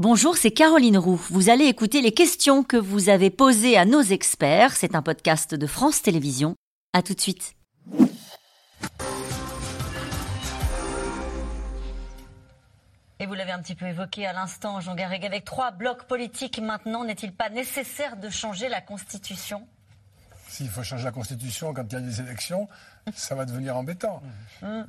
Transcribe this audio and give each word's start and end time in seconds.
Bonjour, 0.00 0.36
c'est 0.36 0.52
Caroline 0.52 0.96
Roux. 0.96 1.20
Vous 1.28 1.50
allez 1.50 1.64
écouter 1.64 2.02
les 2.02 2.12
questions 2.12 2.62
que 2.62 2.76
vous 2.76 3.08
avez 3.08 3.30
posées 3.30 3.76
à 3.76 3.84
nos 3.84 4.00
experts. 4.00 4.76
C'est 4.76 4.94
un 4.94 5.02
podcast 5.02 5.56
de 5.56 5.66
France 5.66 6.02
Télévisions. 6.02 6.54
À 6.92 7.02
tout 7.02 7.14
de 7.14 7.20
suite. 7.20 7.56
Et 13.18 13.26
vous 13.26 13.34
l'avez 13.34 13.50
un 13.50 13.60
petit 13.60 13.74
peu 13.74 13.86
évoqué 13.86 14.24
à 14.24 14.32
l'instant, 14.32 14.78
Jean 14.78 14.94
Garrigue, 14.94 15.26
avec 15.26 15.44
trois 15.44 15.72
blocs 15.72 16.04
politiques 16.04 16.60
maintenant, 16.60 17.02
n'est-il 17.02 17.34
pas 17.34 17.50
nécessaire 17.50 18.16
de 18.18 18.30
changer 18.30 18.68
la 18.68 18.80
Constitution? 18.80 19.66
S'il 20.58 20.68
faut 20.68 20.82
changer 20.82 21.04
la 21.04 21.12
Constitution 21.12 21.72
quand 21.72 21.84
il 21.84 21.92
y 21.92 21.96
a 21.96 22.00
des 22.00 22.20
élections, 22.20 22.68
ça 23.14 23.36
va 23.36 23.44
devenir 23.44 23.76
embêtant. 23.76 24.20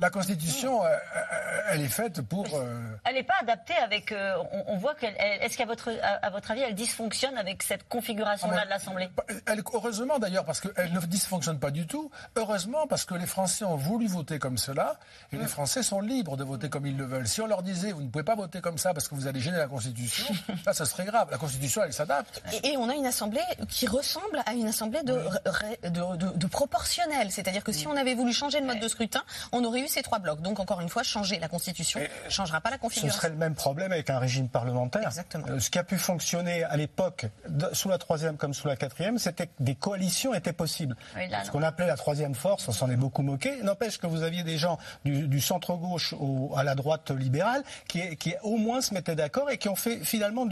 La 0.00 0.10
Constitution, 0.10 0.84
euh, 0.84 0.88
euh, 0.88 1.60
elle 1.70 1.80
est 1.80 1.88
faite 1.88 2.20
pour. 2.22 2.44
euh, 2.54 2.80
Elle 3.04 3.14
n'est 3.14 3.22
pas 3.22 3.34
adaptée 3.40 3.76
avec. 3.76 4.10
euh, 4.10 4.34
on, 4.52 4.64
on 4.74 4.76
voit 4.78 4.94
qu'elle. 4.96 5.14
elle- 5.18 5.40
Est-ce 5.42 5.56
qu'à 5.56 5.64
votre, 5.64 5.90
à, 6.02 6.26
à 6.26 6.30
votre 6.30 6.50
avis, 6.50 6.62
elle 6.62 6.74
dysfonctionne 6.74 7.38
avec 7.38 7.62
cette 7.62 7.88
configuration-là 7.88 8.64
de 8.64 8.70
l'Assemblée 8.70 9.08
Elle, 9.46 9.62
heureusement 9.72 10.18
d'ailleurs, 10.18 10.44
parce 10.44 10.60
qu'elle 10.60 10.92
ne 10.92 10.98
dysfonctionne 11.00 11.60
pas 11.60 11.70
du 11.70 11.86
tout. 11.86 12.10
Heureusement, 12.36 12.86
parce 12.88 13.04
que 13.04 13.14
les 13.14 13.26
Français 13.26 13.64
ont 13.64 13.76
voulu 13.76 14.08
voter 14.08 14.38
comme 14.40 14.58
cela, 14.58 14.96
et 15.32 15.36
les 15.36 15.46
Français 15.46 15.82
sont 15.84 16.00
libres 16.00 16.36
de 16.36 16.42
voter 16.44 16.68
comme 16.68 16.86
ils 16.86 16.96
le 16.96 17.04
veulent. 17.04 17.28
Si 17.28 17.40
on 17.40 17.46
leur 17.46 17.62
disait, 17.62 17.92
vous 17.92 18.02
ne 18.02 18.08
pouvez 18.08 18.24
pas 18.24 18.34
voter 18.34 18.60
comme 18.60 18.76
ça 18.78 18.92
parce 18.92 19.06
que 19.08 19.14
vous 19.14 19.28
allez 19.28 19.40
gêner 19.40 19.58
la 19.58 19.68
Constitution, 19.68 20.26
là, 20.66 20.72
ça 20.74 20.84
serait 20.84 21.04
grave. 21.04 21.28
La 21.30 21.38
Constitution, 21.38 21.82
elle 21.84 21.92
s'adapte. 21.92 22.42
Et, 22.64 22.72
et 22.72 22.76
on 22.76 22.88
a 22.88 22.94
une 22.94 23.06
assemblée 23.06 23.40
qui 23.68 23.86
ressemble 23.86 24.42
à 24.46 24.52
une 24.52 24.66
assemblée 24.66 25.02
de, 25.04 25.12
ré- 25.12 25.38
de, 25.82 26.16
de- 26.16 26.36
de 26.36 26.46
proportionnelle. 26.46 27.30
C'est-à-dire 27.30 27.64
que 27.64 27.72
si 27.72 27.86
on 27.86 27.96
avait 27.96 28.14
voulu 28.14 28.32
changer 28.32 28.60
le 28.60 28.66
mode 28.66 28.80
de 28.80 28.88
scrutin, 28.88 29.22
on 29.52 29.64
aurait 29.64 29.80
eu 29.80 29.88
ces 29.88 30.02
trois 30.02 30.18
blocs. 30.18 30.40
Donc 30.40 30.60
encore 30.60 30.80
une 30.80 30.88
fois, 30.88 31.02
changer 31.02 31.38
la 31.38 31.48
Constitution 31.48 32.00
ne 32.00 32.30
changera 32.30 32.60
pas 32.60 32.70
la 32.70 32.76
Ce 32.76 32.80
configuration. 32.80 33.16
serait 33.20 33.30
le 33.30 33.36
même 33.36 33.54
problème 33.54 33.92
avec 33.92 34.10
un 34.10 34.18
régime 34.18 34.48
parlementaire. 34.48 35.02
Exactement. 35.06 35.46
Euh, 35.48 35.58
ce 35.60 35.70
qui 35.70 35.78
a 35.78 35.84
pu 35.84 35.98
fonctionner 35.98 36.64
à 36.64 36.76
l'époque, 36.76 37.26
sous 37.72 37.88
la 37.88 37.98
troisième 37.98 38.36
comme 38.36 38.54
sous 38.54 38.68
la 38.68 38.76
quatrième, 38.76 39.18
c'était 39.18 39.46
que 39.46 39.52
des 39.60 39.74
coalitions 39.74 40.34
étaient 40.34 40.52
possibles. 40.52 40.96
Oui, 41.16 41.28
là, 41.28 41.44
ce 41.44 41.50
qu'on 41.50 41.62
appelait 41.62 41.86
la 41.86 41.96
troisième 41.96 42.34
force, 42.34 42.66
on 42.68 42.72
s'en 42.72 42.90
est 42.90 42.96
beaucoup 42.96 43.22
moqué. 43.22 43.62
N'empêche 43.62 43.98
que 43.98 44.06
vous 44.06 44.22
aviez 44.22 44.42
des 44.42 44.58
gens 44.58 44.78
du, 45.04 45.28
du 45.28 45.40
centre-gauche 45.40 46.14
au- 46.18 46.52
à 46.56 46.64
la 46.64 46.74
droite 46.74 47.10
libérale 47.10 47.62
qui, 47.88 48.16
qui 48.16 48.34
au 48.42 48.56
moins 48.56 48.80
se 48.80 48.94
mettaient 48.94 49.14
d'accord 49.16 49.50
et 49.50 49.58
qui 49.58 49.68
ont 49.68 49.76
fait 49.76 49.98
finalement 50.04 50.46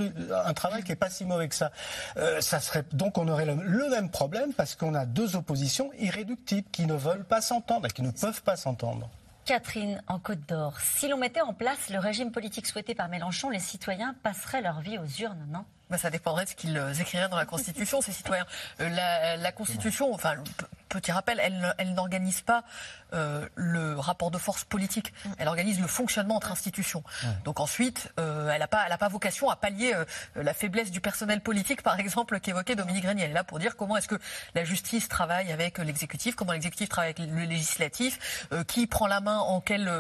un 0.45 0.55
travail 0.55 0.83
qui 0.83 0.93
est 0.93 0.97
pas 0.97 1.11
si 1.11 1.25
mauvais 1.25 1.49
que 1.49 1.55
ça. 1.55 1.71
Euh, 2.17 2.41
ça 2.41 2.61
serait 2.61 2.85
donc 2.93 3.19
on 3.19 3.29
aurait 3.29 3.45
le, 3.47 3.55
le 3.63 3.89
même 3.89 4.11
problème 4.11 4.53
parce 4.53 4.75
qu'on 4.75 4.95
a 4.95 4.98
deux 5.07 5.37
oppositions 5.37 5.91
irréductibles 5.99 6.69
qui 6.71 6.87
ne 6.87 6.95
veulent 6.95 7.25
pas 7.25 7.41
s'entendre 7.41 7.87
et 7.87 7.91
qui 7.91 8.03
ne 8.03 8.11
peuvent 8.11 8.43
pas 8.43 8.57
s'entendre. 8.57 9.09
Catherine, 9.45 10.03
en 10.09 10.19
Côte 10.19 10.47
d'Or, 10.47 10.79
si 10.79 11.09
l'on 11.09 11.17
mettait 11.17 11.41
en 11.41 11.55
place 11.55 11.89
le 11.89 11.99
régime 11.99 12.31
politique 12.33 12.67
souhaité 12.67 12.95
par 12.95 13.09
Mélenchon, 13.09 13.49
les 13.49 13.59
citoyens 13.59 14.15
passeraient 14.23 14.61
leur 14.61 14.81
vie 14.81 14.99
aux 14.99 15.23
urnes, 15.23 15.47
non? 15.51 15.65
Bah, 15.89 15.97
ça 15.97 16.11
dépendrait 16.11 16.45
de 16.45 16.51
ce 16.51 16.55
qu'ils 16.55 16.77
euh, 16.77 16.93
écriraient 16.93 17.31
dans 17.31 17.37
la 17.37 17.47
Constitution, 17.47 18.03
ces 18.03 18.13
citoyens. 18.13 18.45
Euh, 18.81 18.91
la, 18.91 19.39
la 19.39 19.53
Constitution, 19.53 20.13
enfin, 20.13 20.35
petit 20.89 21.13
rappel, 21.13 21.41
elle, 21.41 21.75
elle 21.79 21.95
n'organise 21.95 22.41
pas 22.41 22.65
euh, 23.15 23.49
le 23.55 23.99
rapport 23.99 24.31
de 24.31 24.39
force 24.39 24.65
politique. 24.65 25.13
Elle 25.39 25.49
organise 25.49 25.81
le 25.81 25.87
fonctionnement 25.87 26.37
entre 26.37 26.53
institutions. 26.53 27.03
Donc 27.45 27.61
ensuite, 27.61 28.13
euh, 28.19 28.51
elle 28.51 28.61
n'a 28.61 28.69
pas, 28.69 28.85
elle 28.87 28.93
a 28.93 28.99
pas 28.99 29.09
vocation 29.09 29.49
à 29.51 29.57
pallier 29.57 29.95
euh, 29.95 30.05
la 30.35 30.55
faiblesse 30.55 30.91
du 30.91 31.01
personnel 31.01 31.41
politique, 31.41 31.83
par 31.83 31.99
exemple, 31.99 32.39
qu'évoquait 32.41 32.77
Dominique 32.77 33.05
Grenier. 33.05 33.25
Elle 33.25 33.31
est 33.31 33.35
là 33.35 33.45
pour 33.45 33.59
dire 33.59 33.77
comment 33.77 33.97
est-ce 33.97 34.09
que 34.09 34.19
la 34.55 34.65
justice 34.65 35.09
travaille 35.09 35.53
avec 35.53 35.79
l'exécutif, 35.79 36.35
comment 36.35 36.53
l'exécutif 36.53 36.89
travaille 36.89 37.15
avec 37.17 37.31
le 37.31 37.45
législatif, 37.45 38.47
qui 38.67 38.87
prend 38.87 39.07
la 39.07 39.21
main 39.21 39.39
en 39.39 39.61
quelle, 39.61 39.91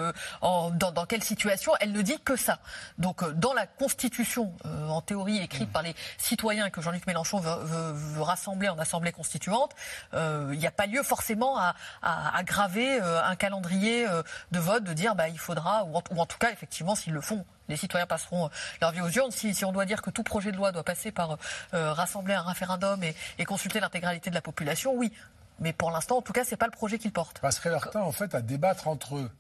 en, 0.42 0.70
dans, 0.70 0.92
dans 0.92 1.06
quelle 1.06 1.22
situation. 1.22 1.72
Elle 1.80 1.92
ne 1.92 2.02
dit 2.02 2.18
que 2.24 2.36
ça. 2.36 2.58
Donc 2.98 3.24
dans 3.34 3.52
la 3.54 3.66
Constitution, 3.66 4.52
en 4.64 5.00
théorie 5.00 5.38
écrite 5.38 5.70
par 5.72 5.82
les 5.82 5.94
citoyens 6.18 6.70
que 6.70 6.80
Jean-Luc 6.82 7.06
Mélenchon 7.06 7.38
veut, 7.40 7.64
veut- 7.64 7.92
veut 7.92 8.22
rassembler 8.22 8.68
en 8.68 8.78
assemblée 8.78 9.12
constituante, 9.12 9.74
il 10.12 10.58
n'y 10.58 10.66
a 10.66 10.70
pas 10.78 10.86
lieu 10.86 11.02
forcément 11.02 11.58
à, 11.58 11.74
à, 12.02 12.42
graver 12.44 13.02
euh, 13.02 13.20
un 13.22 13.34
calendrier 13.34 14.08
euh, 14.08 14.22
de 14.52 14.60
vote, 14.60 14.84
de 14.84 14.92
dire 14.92 15.16
bah 15.16 15.28
il 15.28 15.38
faudra, 15.38 15.84
ou 15.84 15.96
en, 15.96 16.02
ou 16.12 16.20
en 16.20 16.26
tout 16.26 16.38
cas 16.38 16.52
effectivement 16.52 16.94
s'ils 16.94 17.12
le 17.12 17.20
font. 17.20 17.44
Les 17.68 17.76
citoyens 17.76 18.06
passeront 18.06 18.46
euh, 18.46 18.48
leur 18.80 18.92
vie 18.92 19.00
aux 19.00 19.10
urnes. 19.10 19.32
Si, 19.32 19.64
on 19.64 19.72
doit 19.72 19.86
dire 19.86 20.00
que 20.00 20.10
tout 20.10 20.22
projet 20.22 20.52
de 20.52 20.56
loi 20.56 20.70
doit 20.70 20.84
passer 20.84 21.10
par 21.10 21.36
rassembler 21.72 22.34
un 22.34 22.42
référendum 22.42 23.02
et 23.02 23.44
consulter 23.44 23.80
l'intégralité 23.80 24.30
de 24.30 24.34
la 24.36 24.40
population, 24.40 24.94
oui. 24.94 25.12
Mais 25.60 25.72
pour 25.72 25.90
l'instant, 25.90 26.18
en 26.18 26.22
tout 26.22 26.32
cas, 26.32 26.44
c'est 26.44 26.56
pas 26.56 26.66
le 26.66 26.72
projet 26.72 26.98
qu'ils 26.98 27.12
portent. 27.12 27.40
passerait 27.40 27.70
leur 27.70 27.90
temps 27.90 28.06
en 28.06 28.12
fait 28.12 28.34
à 28.34 28.40
débattre 28.42 28.86
entre 28.88 29.16
eux, 29.16 29.30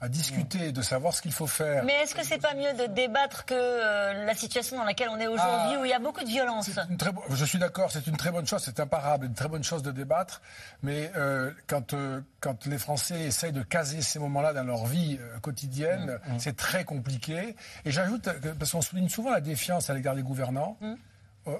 à 0.00 0.08
discuter, 0.08 0.72
de 0.72 0.82
savoir 0.82 1.14
ce 1.14 1.22
qu'il 1.22 1.32
faut 1.32 1.46
faire. 1.46 1.84
Mais 1.84 1.92
est-ce 2.02 2.14
que 2.14 2.24
c'est 2.24 2.38
pas 2.38 2.54
mieux 2.54 2.72
de 2.74 2.92
débattre 2.92 3.44
que 3.44 3.54
euh, 3.54 4.24
la 4.24 4.34
situation 4.34 4.76
dans 4.76 4.84
laquelle 4.84 5.08
on 5.10 5.18
est 5.18 5.26
aujourd'hui, 5.26 5.74
Ah. 5.76 5.78
où 5.80 5.84
il 5.84 5.90
y 5.90 5.94
a 5.94 5.98
beaucoup 5.98 6.22
de 6.22 6.28
violence 6.28 6.68
C'est 6.70 6.80
une 6.90 6.96
très 6.96 7.12
bo- 7.12 7.22
Je 7.30 7.44
suis 7.44 7.58
d'accord, 7.58 7.92
c'est 7.92 8.06
une 8.06 8.16
très 8.16 8.30
bonne 8.32 8.46
chose, 8.46 8.62
c'est 8.64 8.80
imparable, 8.80 9.26
une 9.26 9.34
très 9.34 9.48
bonne 9.48 9.62
chose 9.64 9.82
de 9.82 9.90
débattre. 9.92 10.40
Mais 10.82 11.12
euh, 11.16 11.52
quand, 11.66 11.94
euh, 11.94 12.20
quand 12.40 12.66
les 12.66 12.78
Français 12.78 13.20
essayent 13.22 13.52
de 13.52 13.62
caser 13.62 14.02
ces 14.02 14.18
moments-là 14.18 14.52
dans 14.52 14.64
leur 14.64 14.86
vie 14.86 15.18
euh, 15.20 15.38
quotidienne, 15.40 16.18
c'est 16.38 16.56
très 16.56 16.84
compliqué. 16.84 17.54
Et 17.84 17.90
j'ajoute, 17.90 18.24
que- 18.40 18.48
parce 18.48 18.72
qu'on 18.72 18.82
souligne 18.82 19.08
souvent 19.08 19.30
la 19.30 19.40
défiance 19.40 19.90
à 19.90 19.94
l'égard 19.94 20.14
des 20.16 20.22
gouvernants, 20.22 20.76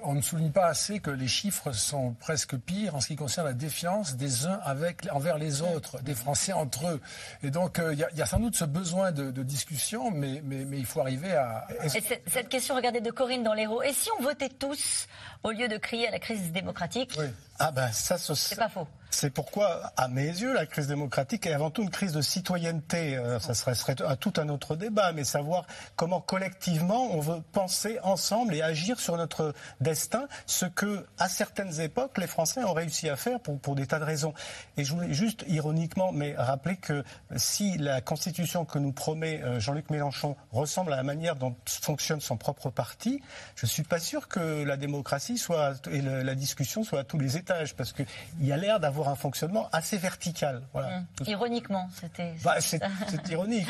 on 0.03 0.13
ne 0.13 0.21
souligne 0.21 0.51
pas 0.51 0.65
assez 0.67 0.99
que 0.99 1.09
les 1.11 1.27
chiffres 1.27 1.71
sont 1.71 2.13
presque 2.19 2.55
pires 2.57 2.95
en 2.95 3.01
ce 3.01 3.07
qui 3.07 3.15
concerne 3.15 3.47
la 3.47 3.53
défiance 3.53 4.15
des 4.15 4.45
uns 4.45 4.59
avec, 4.63 5.07
envers 5.11 5.37
les 5.37 5.61
autres, 5.61 6.01
des 6.01 6.15
Français 6.15 6.53
entre 6.53 6.87
eux. 6.87 7.01
Et 7.43 7.51
donc, 7.51 7.79
euh, 7.79 7.93
il 7.93 7.99
y, 7.99 8.03
a- 8.03 8.09
il 8.11 8.17
y 8.17 8.21
a 8.21 8.25
sans 8.25 8.39
doute 8.39 8.55
ce 8.55 8.65
besoin 8.65 9.11
de, 9.11 9.31
de 9.31 9.43
discussion, 9.43 10.11
mais, 10.11 10.41
mais, 10.45 10.65
mais 10.65 10.77
il 10.77 10.85
faut 10.85 11.01
arriver 11.01 11.33
à... 11.33 11.67
Et 11.83 11.89
cette 12.27 12.49
question, 12.49 12.75
regardez, 12.75 13.01
de 13.01 13.11
Corinne 13.11 13.43
dans 13.43 13.53
l'Hérault. 13.53 13.81
Et 13.83 13.93
si 13.93 14.09
on 14.19 14.23
votait 14.23 14.49
tous, 14.49 15.07
au 15.43 15.51
lieu 15.51 15.67
de 15.67 15.77
crier 15.77 16.07
à 16.07 16.11
la 16.11 16.19
crise 16.19 16.51
démocratique 16.51 17.13
Oui. 17.17 17.25
Ah 17.59 17.71
ben 17.71 17.91
ça, 17.91 18.17
ce- 18.17 18.33
C'est 18.33 18.55
pas 18.55 18.69
faux. 18.69 18.87
C'est 19.11 19.31
pourquoi, 19.31 19.91
à 19.97 20.07
mes 20.07 20.27
yeux, 20.27 20.53
la 20.53 20.67
crise 20.67 20.87
démocratique 20.87 21.47
est 21.47 21.53
avant 21.53 21.71
tout 21.71 21.81
une 21.81 21.89
crise 21.89 22.11
de 22.13 22.21
citoyenneté. 22.21 23.17
Euh, 23.17 23.39
ça 23.39 23.53
serait, 23.55 23.95
tout 24.19 24.33
un 24.37 24.49
autre 24.49 24.75
débat, 24.75 25.11
mais 25.13 25.23
savoir 25.23 25.65
comment 25.95 26.21
collectivement 26.21 27.09
on 27.11 27.19
veut 27.19 27.41
penser 27.51 27.97
ensemble 28.03 28.53
et 28.53 28.61
agir 28.61 28.99
sur 28.99 29.17
notre 29.17 29.53
destin, 29.81 30.27
ce 30.45 30.65
que, 30.67 31.05
à 31.17 31.27
certaines 31.27 31.81
époques, 31.81 32.19
les 32.19 32.27
Français 32.27 32.63
ont 32.63 32.73
réussi 32.73 33.09
à 33.09 33.15
faire 33.15 33.39
pour, 33.39 33.59
pour 33.59 33.75
des 33.75 33.87
tas 33.87 33.99
de 33.99 34.03
raisons. 34.03 34.33
Et 34.77 34.83
je 34.83 34.93
voulais 34.93 35.13
juste 35.13 35.43
ironiquement, 35.47 36.11
mais 36.11 36.35
rappeler 36.35 36.77
que 36.77 37.03
si 37.35 37.77
la 37.77 38.01
constitution 38.01 38.63
que 38.63 38.77
nous 38.77 38.91
promet 38.91 39.41
euh, 39.41 39.59
Jean-Luc 39.59 39.89
Mélenchon 39.89 40.35
ressemble 40.51 40.93
à 40.93 40.97
la 40.97 41.03
manière 41.03 41.35
dont 41.35 41.55
fonctionne 41.65 42.21
son 42.21 42.37
propre 42.37 42.69
parti, 42.69 43.21
je 43.55 43.65
suis 43.65 43.83
pas 43.83 43.99
sûr 43.99 44.27
que 44.27 44.63
la 44.63 44.77
démocratie 44.77 45.39
soit 45.39 45.87
et 45.91 46.01
la 46.01 46.35
discussion 46.35 46.83
soit 46.83 46.99
à 46.99 47.03
tous 47.03 47.17
les 47.17 47.37
étages, 47.37 47.75
parce 47.75 47.91
qu'il 47.91 48.05
y 48.41 48.51
a 48.51 48.57
l'air 48.57 48.79
d'avoir 48.79 48.98
un 49.07 49.15
fonctionnement 49.15 49.69
assez 49.71 49.97
vertical. 49.97 50.63
Voilà. 50.73 51.03
Tout- 51.15 51.23
Ironiquement, 51.29 51.87
c'était. 51.93 52.33
Bah, 52.43 52.55
c'est 52.59 52.81
c'est 53.07 53.29
ironique. 53.29 53.67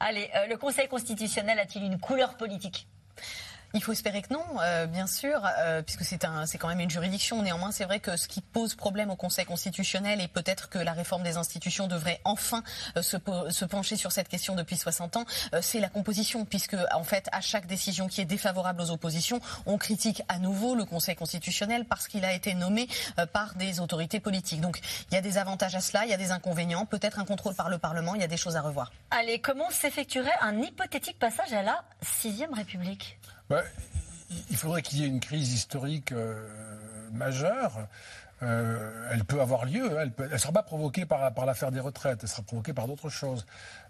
Allez, 0.00 0.30
euh, 0.36 0.46
le 0.46 0.56
Conseil 0.56 0.88
constitutionnel 0.88 1.58
a-t-il 1.58 1.84
une 1.84 1.98
couleur 1.98 2.36
politique? 2.38 2.86
Il 3.72 3.82
faut 3.82 3.92
espérer 3.92 4.22
que 4.22 4.32
non, 4.32 4.44
euh, 4.60 4.86
bien 4.86 5.06
sûr, 5.06 5.40
euh, 5.58 5.80
puisque 5.82 6.04
c'est 6.04 6.18
quand 6.18 6.68
même 6.68 6.80
une 6.80 6.90
juridiction. 6.90 7.40
Néanmoins, 7.42 7.70
c'est 7.70 7.84
vrai 7.84 8.00
que 8.00 8.16
ce 8.16 8.26
qui 8.26 8.40
pose 8.40 8.74
problème 8.74 9.10
au 9.10 9.16
Conseil 9.16 9.44
constitutionnel, 9.44 10.20
et 10.20 10.26
peut-être 10.26 10.68
que 10.68 10.78
la 10.78 10.92
réforme 10.92 11.22
des 11.22 11.36
institutions 11.36 11.86
devrait 11.86 12.20
enfin 12.24 12.64
euh, 12.96 13.02
se, 13.02 13.16
se 13.50 13.64
pencher 13.64 13.96
sur 13.96 14.10
cette 14.10 14.28
question 14.28 14.56
depuis 14.56 14.76
60 14.76 15.16
ans, 15.16 15.24
c'est 15.60 15.78
la 15.78 15.88
composition, 15.88 16.44
puisque 16.44 16.76
en 16.92 17.04
fait, 17.04 17.28
à 17.32 17.40
chaque 17.40 17.66
décision 17.66 18.08
qui 18.08 18.20
est 18.20 18.24
défavorable 18.24 18.80
aux 18.80 18.90
oppositions, 18.90 19.40
on 19.66 19.78
critique 19.78 20.22
à 20.28 20.38
nouveau 20.38 20.74
le 20.74 20.84
Conseil 20.84 21.14
constitutionnel 21.14 21.84
parce 21.84 22.08
qu'il 22.08 22.24
a 22.24 22.32
été 22.32 22.54
nommé 22.54 22.88
par 23.32 23.54
des 23.54 23.80
autorités 23.80 24.20
politiques. 24.20 24.60
Donc, 24.60 24.80
il 25.10 25.14
y 25.14 25.18
a 25.18 25.20
des 25.20 25.38
avantages 25.38 25.74
à 25.74 25.80
cela, 25.80 26.04
il 26.04 26.10
y 26.10 26.14
a 26.14 26.16
des 26.16 26.32
inconvénients, 26.32 26.86
peut-être 26.86 27.18
un 27.18 27.24
contrôle 27.24 27.54
par 27.54 27.68
le 27.68 27.78
Parlement, 27.78 28.14
il 28.14 28.20
y 28.20 28.24
a 28.24 28.28
des 28.28 28.36
choses 28.36 28.56
à 28.56 28.62
revoir. 28.62 28.90
Allez, 29.10 29.40
comment 29.40 29.70
s'effectuerait 29.70 30.36
un 30.40 30.60
hypothétique 30.60 31.18
passage 31.18 31.52
à 31.52 31.62
la 31.62 31.84
sixième 32.02 32.54
République? 32.54 33.18
Il 34.50 34.56
faudrait 34.56 34.82
qu'il 34.82 35.00
y 35.00 35.04
ait 35.04 35.08
une 35.08 35.20
crise 35.20 35.52
historique 35.52 36.12
euh, 36.12 36.34
majeure. 37.12 37.88
Euh, 38.42 39.08
elle 39.12 39.24
peut 39.24 39.40
avoir 39.40 39.66
lieu. 39.66 39.98
hein, 39.98 40.10
Elle 40.18 40.30
ne 40.30 40.36
sera 40.38 40.52
pas 40.52 40.62
provoquée 40.62 41.04
par, 41.04 41.32
par 41.34 41.44
l'affaire 41.46 41.70
des 41.70 41.80
retraites. 41.80 42.20
Elle 42.22 42.28
sera 42.28 42.42
provoquée 42.42 42.72
par 42.72 42.86
d'autres 42.86 43.08
choses. 43.10 43.44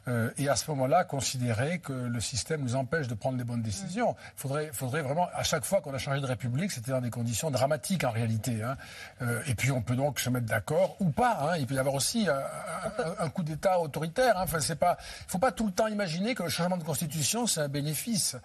Euh, 0.09 0.31
et 0.39 0.49
à 0.49 0.57
ce 0.57 0.69
moment-là, 0.73 1.05
considérer 1.05 1.79
que 1.79 1.93
le 1.93 2.21
système 2.21 2.63
nous 2.63 2.75
empêche 2.75 3.07
de 3.07 3.15
prendre 3.15 3.37
les 3.39 3.45
bonnes 3.45 3.63
décisions. 3.63 4.17
Il 4.37 4.41
faudrait, 4.41 4.71
faudrait 4.73 5.03
vraiment, 5.03 5.29
à 5.35 5.43
chaque 5.45 5.65
fois 5.65 5.81
qu'on 5.83 5.93
a 5.95 5.99
changé 5.99 6.21
de 6.21 6.27
République, 6.27 6.73
c'était 6.73 6.91
dans 6.91 7.01
des 7.03 7.11
conditions 7.11 7.51
dramatiques 7.51 8.03
en 8.05 8.11
réalité. 8.11 8.63
hein. 8.63 8.77
Euh, 9.23 9.41
et 9.47 9.55
puis 9.55 9.71
on 9.71 9.83
peut 9.83 9.95
donc 9.97 10.19
se 10.19 10.31
mettre 10.31 10.47
d'accord 10.47 10.97
ou 11.01 11.11
pas. 11.11 11.39
hein. 11.43 11.57
Il 11.59 11.67
peut 11.67 11.75
y 11.75 11.79
avoir 11.79 11.95
aussi 11.95 12.27
un, 12.29 12.39
un- 12.39 13.25
un 13.25 13.29
coup 13.29 13.43
d'État 13.43 13.79
autoritaire. 13.79 14.37
hein. 14.39 14.45
Enfin, 14.45 14.59
il 14.59 14.71
ne 14.73 14.95
faut 15.29 15.39
pas 15.39 15.53
tout 15.53 15.67
le 15.67 15.73
temps 15.73 15.87
imaginer 15.87 16.35
que 16.35 16.43
le 16.43 16.49
changement 16.49 16.79
de 16.79 16.83
constitution, 16.85 17.47
c'est 17.47 17.61
un 17.61 17.69
bénéfice 17.69 18.37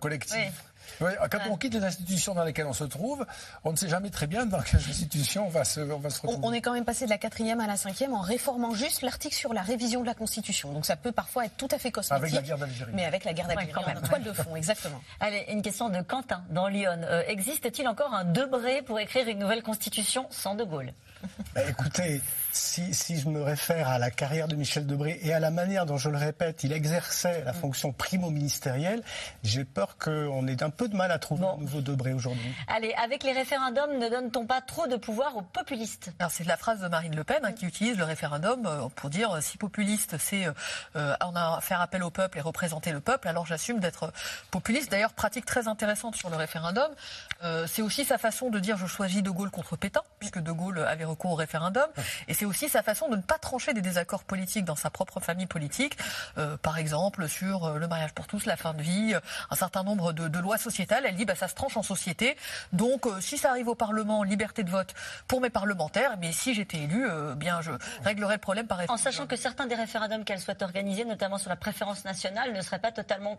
collectif. 0.00 0.36
Oui. 0.38 0.50
Quand 0.98 1.38
on 1.50 1.56
quitte 1.56 1.74
les 1.74 1.84
institutions 1.84 2.34
dans 2.34 2.44
lesquelles 2.44 2.66
on 2.66 2.72
se 2.72 2.84
trouve, 2.84 3.26
on 3.64 3.72
ne 3.72 3.76
sait 3.76 3.88
jamais 3.88 4.10
très 4.10 4.26
bien 4.26 4.46
dans 4.46 4.60
quelles 4.60 4.80
institutions 4.80 5.46
on 5.46 5.50
va 5.50 5.64
se, 5.64 5.80
on 5.80 5.98
va 5.98 6.10
se 6.10 6.20
retrouver. 6.20 6.46
On, 6.46 6.52
est 6.52 6.60
quand 6.60 6.72
même 6.72 6.84
passé 6.84 7.04
de 7.04 7.10
la 7.10 7.18
quatrième 7.18 7.60
à 7.60 7.66
la 7.66 7.76
cinquième 7.76 8.14
en 8.14 8.20
réformant 8.20 8.74
juste 8.74 9.02
l'article 9.02 9.34
sur 9.34 9.52
la 9.52 9.62
révision 9.62 10.02
de 10.02 10.06
la 10.06 10.14
Constitution. 10.14 10.72
Donc 10.72 10.86
ça 10.86 10.96
peut 10.96 11.12
parfois 11.12 11.46
être 11.46 11.56
tout 11.56 11.68
à 11.70 11.78
fait 11.78 11.90
cosmétique. 11.90 12.24
Avec 12.24 12.32
la 12.32 12.42
guerre 12.42 12.58
d'Algérie. 12.58 12.92
Mais 12.94 13.04
avec 13.04 13.24
la 13.24 13.32
guerre 13.32 13.48
d'Algérie, 13.48 13.72
quand 13.72 13.86
même. 13.86 14.00
Toile 14.02 14.22
de 14.22 14.32
fond, 14.32 14.56
exactement. 14.56 15.00
Allez, 15.20 15.44
une 15.48 15.62
question 15.62 15.88
de 15.88 16.00
Quentin 16.02 16.44
dans 16.50 16.68
Lyon. 16.68 17.00
Euh, 17.02 17.22
existe-t-il 17.26 17.88
encore 17.88 18.12
un 18.12 18.24
Debré 18.24 18.82
pour 18.82 18.98
écrire 18.98 19.28
une 19.28 19.38
nouvelle 19.38 19.62
Constitution 19.62 20.26
sans 20.30 20.54
De 20.54 20.64
Gaulle? 20.64 20.92
Bah, 21.54 21.62
écoutez, 21.68 22.20
si, 22.52 22.92
si, 22.92 23.18
je 23.18 23.28
me 23.28 23.42
réfère 23.42 23.88
à 23.88 23.98
la 23.98 24.10
carrière 24.10 24.48
de 24.48 24.56
Michel 24.56 24.86
Debré 24.86 25.18
et 25.22 25.32
à 25.32 25.40
la 25.40 25.50
manière 25.50 25.86
dont, 25.86 25.96
je 25.96 26.10
le 26.10 26.18
répète, 26.18 26.64
il 26.64 26.72
exerçait 26.72 27.42
la 27.44 27.52
fonction 27.52 27.92
primo-ministérielle, 27.92 29.02
j'ai 29.42 29.64
peur 29.64 29.96
qu'on 29.96 30.46
ait 30.46 30.62
un 30.62 30.70
peu 30.74 30.88
de 30.88 30.96
mal 30.96 31.10
à 31.10 31.18
trouver 31.18 31.46
un 31.46 31.56
nouveau 31.58 31.80
Debré 31.80 32.12
aujourd'hui. 32.12 32.54
Allez, 32.68 32.94
avec 32.94 33.22
les 33.24 33.32
référendums, 33.32 33.98
ne 33.98 34.08
donne-t-on 34.08 34.46
pas 34.46 34.60
trop 34.60 34.86
de 34.86 34.96
pouvoir 34.96 35.36
aux 35.36 35.42
populistes? 35.42 36.12
Alors 36.18 36.30
c'est 36.30 36.44
la 36.44 36.56
phrase 36.56 36.80
de 36.80 36.88
Marine 36.88 37.14
Le 37.14 37.24
Pen 37.24 37.40
hein, 37.42 37.52
qui 37.52 37.66
utilise 37.66 37.96
le 37.98 38.04
référendum 38.04 38.66
euh, 38.66 38.88
pour 38.94 39.10
dire 39.10 39.32
euh, 39.32 39.40
si 39.40 39.58
populiste 39.58 40.16
c'est 40.18 40.46
euh, 40.96 41.14
on 41.24 41.36
a 41.36 41.60
faire 41.60 41.80
appel 41.80 42.02
au 42.02 42.10
peuple 42.10 42.38
et 42.38 42.40
représenter 42.40 42.92
le 42.92 43.00
peuple, 43.00 43.28
alors 43.28 43.46
j'assume 43.46 43.80
d'être 43.80 44.12
populiste. 44.50 44.90
D'ailleurs, 44.90 45.12
pratique 45.12 45.46
très 45.46 45.68
intéressante 45.68 46.16
sur 46.16 46.30
le 46.30 46.36
référendum, 46.36 46.90
c'est 47.66 47.82
aussi 47.82 48.04
sa 48.04 48.18
façon 48.18 48.50
de 48.50 48.58
dire 48.58 48.76
je 48.76 48.86
choisis 48.86 49.22
De 49.22 49.30
Gaulle 49.30 49.50
contre 49.50 49.76
Pétain, 49.76 50.02
puisque 50.18 50.38
De 50.38 50.52
Gaulle 50.52 50.80
avait 50.80 51.04
recours 51.04 51.32
au 51.32 51.36
référendum. 51.36 51.86
Et 52.28 52.34
c'est 52.34 52.44
aussi 52.44 52.68
sa 52.68 52.82
façon 52.82 53.08
de 53.08 53.16
ne 53.16 53.22
pas 53.22 53.38
trancher 53.38 53.74
des 53.74 53.82
désaccords 53.82 54.24
politiques 54.24 54.64
dans 54.64 54.76
sa 54.76 54.90
propre 54.90 55.20
famille 55.20 55.46
politique. 55.46 55.96
Euh, 56.38 56.56
par 56.56 56.78
exemple, 56.78 57.28
sur 57.28 57.64
euh, 57.64 57.78
le 57.78 57.88
mariage 57.88 58.12
pour 58.12 58.26
tous, 58.26 58.46
la 58.46 58.56
fin 58.56 58.74
de 58.74 58.82
vie, 58.82 59.14
euh, 59.14 59.20
un 59.50 59.56
certain 59.56 59.82
nombre 59.82 60.12
de, 60.12 60.38
lois 60.38 60.58
sociétales. 60.64 61.04
Elle 61.06 61.16
dit 61.16 61.24
bah, 61.24 61.34
ça 61.34 61.48
se 61.48 61.54
tranche 61.54 61.76
en 61.76 61.82
société. 61.82 62.36
Donc, 62.72 63.06
si 63.20 63.38
ça 63.38 63.50
arrive 63.50 63.68
au 63.68 63.74
Parlement, 63.74 64.22
liberté 64.22 64.64
de 64.64 64.70
vote 64.70 64.94
pour 65.28 65.40
mes 65.40 65.50
parlementaires, 65.50 66.16
mais 66.20 66.32
si 66.32 66.54
j'étais 66.54 66.78
élu, 66.78 67.06
bien, 67.36 67.60
je 67.60 67.72
réglerais 68.02 68.34
le 68.34 68.40
problème 68.40 68.66
par 68.66 68.78
référendum. 68.78 69.00
En 69.00 69.02
sachant 69.02 69.26
que 69.26 69.36
certains 69.36 69.66
des 69.66 69.74
référendums 69.74 70.24
qu'elle 70.24 70.40
souhaite 70.40 70.62
organiser, 70.62 71.04
notamment 71.04 71.38
sur 71.38 71.50
la 71.50 71.56
préférence 71.56 72.04
nationale, 72.04 72.52
ne 72.52 72.60
seraient 72.60 72.80
pas 72.80 72.92
totalement 72.92 73.38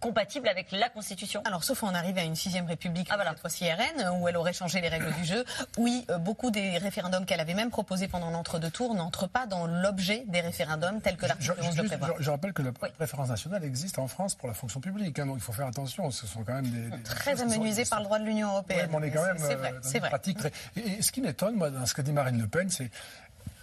compatible 0.00 0.48
avec 0.48 0.72
la 0.72 0.88
Constitution 0.88 1.42
Alors, 1.44 1.62
sauf 1.62 1.82
en 1.82 1.94
arrive 1.94 2.18
à 2.18 2.24
une 2.24 2.34
sixième 2.34 2.66
République, 2.66 3.08
ah, 3.10 3.16
voilà. 3.16 3.30
cette 3.30 3.40
fois-ci 3.40 3.70
RN, 3.70 4.20
où 4.20 4.28
elle 4.28 4.36
aurait 4.36 4.52
changé 4.52 4.80
les 4.80 4.88
règles 4.88 5.12
du 5.12 5.24
jeu. 5.24 5.44
Oui, 5.78 6.04
euh, 6.10 6.18
beaucoup 6.18 6.50
des 6.50 6.78
référendums 6.78 7.26
qu'elle 7.26 7.40
avait 7.40 7.54
même 7.54 7.70
proposés 7.70 8.08
pendant 8.08 8.30
l'entre-deux 8.30 8.70
tours 8.70 8.94
n'entrent 8.94 9.28
pas 9.28 9.46
dans 9.46 9.66
l'objet 9.66 10.24
des 10.28 10.40
référendums 10.40 11.00
tels 11.00 11.16
que 11.16 11.26
l'article 11.26 11.54
11 11.62 11.76
le 11.76 11.84
prévoit. 11.84 12.16
Je, 12.18 12.30
rappelle 12.30 12.52
que 12.52 12.62
la 12.62 12.72
préférence 12.72 13.28
nationale 13.28 13.64
existe 13.64 13.98
en 13.98 14.08
France 14.08 14.34
pour 14.34 14.48
la 14.48 14.54
fonction 14.54 14.80
publique, 14.80 15.18
hein, 15.18 15.26
donc 15.26 15.36
il 15.36 15.42
faut 15.42 15.52
faire 15.52 15.66
attention. 15.66 16.10
Ce 16.10 16.26
sont 16.26 16.42
quand 16.42 16.54
même 16.54 16.70
des, 16.70 17.02
très 17.02 17.40
amenuisés 17.40 17.84
par 17.84 18.00
le 18.00 18.06
droit 18.06 18.18
de 18.18 18.24
l'Union 18.24 18.48
européenne. 18.48 18.90
on 18.92 19.02
est 19.02 19.10
quand 19.10 19.24
même 19.24 19.38
c'est 19.38 19.54
vrai, 19.54 19.74
euh, 19.74 20.00
pratique 20.00 20.38
très... 20.38 20.52
et, 20.76 21.02
ce 21.02 21.12
qui 21.12 21.20
m'étonne, 21.20 21.56
moi, 21.56 21.70
dans 21.70 21.86
ce 21.86 21.94
que 21.94 22.02
dit 22.02 22.12
Marine 22.12 22.40
Le 22.40 22.48
Pen, 22.48 22.70
c'est 22.70 22.90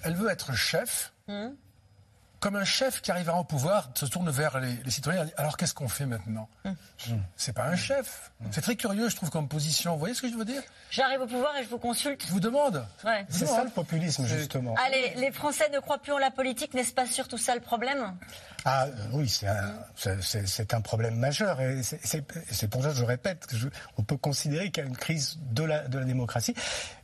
elle 0.04 0.16
veut 0.16 0.30
être 0.30 0.54
chef. 0.54 1.12
Hum 1.28 1.56
comme 2.40 2.56
un 2.56 2.66
chef 2.66 3.02
qui 3.02 3.12
arrivera 3.12 3.40
au 3.40 3.44
pouvoir 3.44 3.90
se 3.96 4.06
tourne 4.06 4.30
vers 4.30 4.60
les, 4.60 4.92
citoyens 4.92 5.24
et 5.24 5.26
dit 5.26 5.34
alors 5.38 5.58
qu'est-ce 5.58 5.74
qu'on 5.74 5.88
fait 5.88 6.06
maintenant 6.06 6.50
Ce 6.98 7.12
hum. 7.12 7.22
C'est 7.36 7.54
pas 7.54 7.66
un 7.66 7.76
chef. 7.76 8.32
C'est 8.52 8.62
très 8.62 8.76
curieux, 8.76 9.10
je 9.10 9.16
trouve, 9.16 9.30
comme 9.30 9.48
position. 9.48 9.94
Vous 9.94 10.00
voyez 10.00 10.14
ce 10.14 10.22
que 10.22 10.30
je 10.30 10.36
veux 10.36 10.46
dire? 10.46 10.62
J'arrive 10.92 11.22
au 11.22 11.28
pouvoir 11.28 11.56
et 11.58 11.64
je 11.64 11.70
vous 11.70 11.80
consulte. 11.80 12.24
Je 12.26 12.32
vous 12.32 12.40
demande. 12.40 12.86
C'est 13.30 13.46
ça 13.46 13.64
le 13.64 13.70
populisme, 13.70 14.26
justement. 14.26 14.76
Allez, 14.86 15.14
les 15.16 15.32
Français 15.32 15.70
ne 15.74 15.80
croient 15.80 15.98
plus 15.98 16.14
en 16.14 16.18
la 16.18 16.32
politique, 16.32 16.74
n'est-ce 16.74 16.94
pas 16.94 17.06
surtout 17.06 17.38
ça 17.38 17.56
le 17.56 17.62
problème? 17.62 18.14
Ah 18.66 18.88
oui, 19.14 19.30
c'est 19.30 19.48
un, 19.48 20.78
un, 20.78 20.82
problème 20.82 21.16
majeur. 21.16 21.62
Et 21.62 21.82
c'est 21.84 22.68
pour 22.68 22.84
ça 22.84 22.90
que 22.90 22.96
je 22.96 23.06
répète 23.06 23.48
qu'on 23.96 24.04
peut 24.04 24.18
considérer 24.18 24.72
qu'il 24.72 24.84
y 24.84 24.86
a 24.86 24.90
une 24.90 24.98
crise 24.98 25.40
de 25.52 25.64
la, 25.64 25.88
de 25.88 25.98
la 25.98 26.06
démocratie, 26.06 26.54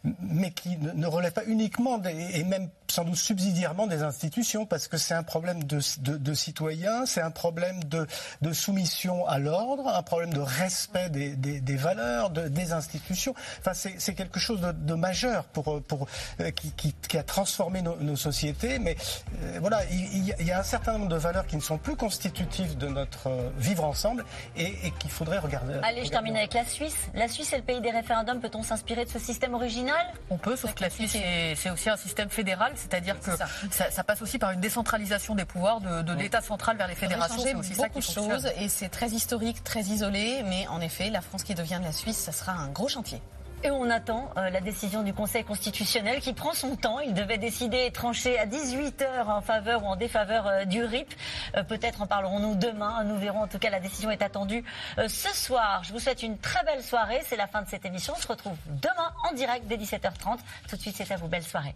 mais 0.03 0.51
qui 0.51 0.77
ne, 0.77 1.07
relève 1.07 1.31
pas 1.31 1.45
uniquement 1.45 2.01
et 2.03 2.43
même 2.43 2.69
sans 2.93 3.03
doute 3.03 3.15
subsidiairement 3.15 3.87
des 3.87 4.03
institutions, 4.03 4.65
parce 4.67 4.87
que 4.87 4.97
c'est 4.97 5.15
un 5.15 5.23
problème 5.23 5.63
de, 5.63 5.79
de, 5.99 6.33
citoyens, 6.33 7.05
c'est 7.07 7.21
un 7.21 7.31
problème 7.31 7.83
de, 7.85 8.05
de 8.41 8.53
soumission 8.53 9.25
à 9.27 9.39
l'ordre, 9.39 9.87
un 9.87 10.03
problème 10.03 10.31
de 10.33 10.39
respect 10.39 11.09
des, 11.09 11.35
des, 11.35 11.59
des 11.59 11.75
valeurs, 11.75 12.29
de, 12.29 12.47
des 12.47 12.71
institutions. 12.71 13.33
Enfin, 13.59 13.73
c'est 13.73 14.13
quelque 14.13 14.39
chose 14.39 14.61
de, 14.61 14.93
majeur 14.93 15.45
pour, 15.45 15.81
pour, 15.81 16.07
euh, 16.39 16.51
qui, 16.51 16.71
qui, 16.73 16.93
qui, 17.09 17.17
a 17.17 17.23
transformé 17.23 17.81
nos, 17.81 17.95
nos 17.97 18.15
sociétés. 18.15 18.77
Mais 18.77 18.95
euh, 19.41 19.57
voilà, 19.59 19.81
il, 19.89 20.45
y 20.45 20.51
a 20.51 20.59
un 20.59 20.63
certain 20.63 20.93
nombre 20.93 21.09
de 21.09 21.15
valeurs 21.15 21.47
qui 21.47 21.55
ne 21.55 21.61
sont 21.61 21.79
plus 21.79 21.95
constitutives 21.95 22.77
de 22.77 22.87
notre 22.87 23.27
euh, 23.27 23.49
vivre 23.57 23.85
ensemble 23.85 24.23
et, 24.55 24.87
et 24.87 24.91
qu'il 24.99 25.09
faudrait 25.09 25.39
regarder. 25.39 25.79
Allez, 25.81 26.05
je 26.05 26.11
termine 26.11 26.37
avec 26.37 26.53
la 26.53 26.65
Suisse. 26.65 27.07
La 27.15 27.27
Suisse 27.27 27.51
est 27.53 27.57
le 27.57 27.63
pays 27.63 27.81
des 27.81 27.91
référendums. 27.91 28.39
Peut-on 28.39 28.61
s'inspirer 28.61 29.05
de 29.05 29.09
ce 29.09 29.19
système 29.19 29.55
original? 29.55 30.05
On 30.29 30.37
peut, 30.37 30.55
sauf 30.55 30.75
que 30.75 30.83
la 30.83 30.91
Suisse, 30.91 31.17
c'est 31.55 31.69
aussi 31.71 31.89
un 31.89 31.97
système 31.97 32.29
fédéral. 32.29 32.73
C'est-à-dire 32.83 33.19
que 33.19 33.31
ça. 33.69 34.03
passe 34.03 34.21
aussi 34.21 34.37
par 34.37 34.51
une 34.51 34.59
décentralisation 34.59 35.35
des 35.35 35.45
pouvoirs 35.45 35.79
de, 35.81 36.13
l'État 36.13 36.41
central 36.41 36.77
vers 36.77 36.87
les 36.87 36.95
fédérations. 36.95 37.41
C'est 37.41 37.55
aussi 37.55 37.75
ça 37.75 37.89
qui 37.89 38.01
choses 38.01 38.47
et 38.57 38.69
c'est 38.69 38.89
très 38.89 39.09
historique, 39.09 39.63
très 39.63 39.81
isolé. 39.81 40.43
Mais 40.45 40.67
en 40.67 40.81
effet, 40.81 41.09
la 41.09 41.21
France 41.21 41.43
qui 41.43 41.55
devient 41.55 41.79
de 41.79 41.85
la 41.85 41.91
Suisse, 41.91 42.17
ça 42.17 42.31
sera 42.31 42.53
un 42.53 42.69
gros 42.69 42.87
chantier. 42.87 43.21
Et 43.65 43.71
on 43.71 43.89
attend 43.89 44.29
euh, 44.35 44.49
la 44.49 44.59
décision 44.59 45.03
du 45.03 45.13
Conseil 45.13 45.45
constitutionnel 45.45 46.19
qui 46.19 46.33
prend 46.33 46.53
son 46.53 46.75
temps. 46.75 46.99
Il 46.99 47.13
devait 47.13 47.37
décider 47.37 47.85
et 47.85 47.91
trancher 47.91 48.37
à 48.37 48.45
18h 48.45 49.25
en 49.25 49.39
faveur 49.39 49.83
ou 49.83 49.87
en 49.87 49.95
défaveur 49.95 50.47
euh, 50.47 50.65
du 50.65 50.83
RIP. 50.83 51.13
Euh, 51.55 51.63
peut-être 51.63 52.01
en 52.01 52.07
parlerons-nous 52.07 52.55
demain. 52.55 53.05
Nous 53.05 53.15
verrons. 53.15 53.43
En 53.43 53.47
tout 53.47 53.59
cas, 53.59 53.69
la 53.69 53.79
décision 53.79 54.11
est 54.11 54.21
attendue 54.21 54.65
ce 54.97 55.33
soir. 55.33 55.81
Je 55.83 55.93
vous 55.93 55.99
souhaite 55.99 56.23
une 56.23 56.37
très 56.37 56.63
belle 56.65 56.83
soirée. 56.83 57.21
C'est 57.25 57.37
la 57.37 57.47
fin 57.47 57.61
de 57.61 57.69
cette 57.69 57.85
émission. 57.85 58.13
On 58.17 58.21
se 58.21 58.27
retrouve 58.27 58.57
demain 58.67 59.13
en 59.29 59.33
direct 59.33 59.65
dès 59.67 59.77
17h30. 59.77 60.39
Tout 60.69 60.75
de 60.75 60.81
suite, 60.81 60.95
c'est 60.97 61.11
à 61.11 61.15
vous. 61.15 61.29
Belle 61.29 61.43
soirée. 61.43 61.75